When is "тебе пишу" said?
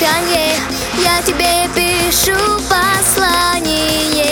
1.22-2.36